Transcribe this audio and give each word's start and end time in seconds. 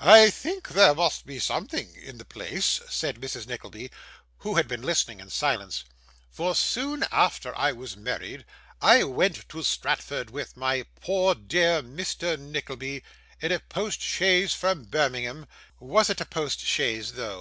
'I 0.00 0.30
think 0.30 0.70
there 0.70 0.96
must 0.96 1.26
be 1.26 1.38
something 1.38 1.94
in 1.94 2.18
the 2.18 2.24
place,' 2.24 2.80
said 2.90 3.20
Mrs. 3.20 3.46
Nickleby, 3.46 3.88
who 4.38 4.56
had 4.56 4.66
been 4.66 4.82
listening 4.82 5.20
in 5.20 5.30
silence; 5.30 5.84
'for, 6.28 6.56
soon 6.56 7.06
after 7.12 7.56
I 7.56 7.70
was 7.70 7.96
married, 7.96 8.44
I 8.82 9.04
went 9.04 9.48
to 9.50 9.62
Stratford 9.62 10.30
with 10.30 10.56
my 10.56 10.86
poor 11.00 11.36
dear 11.36 11.84
Mr. 11.84 12.36
Nickleby, 12.36 13.04
in 13.40 13.52
a 13.52 13.60
post 13.60 14.00
chaise 14.02 14.52
from 14.54 14.86
Birmingham 14.86 15.46
was 15.78 16.10
it 16.10 16.20
a 16.20 16.24
post 16.24 16.58
chaise 16.58 17.12
though? 17.12 17.32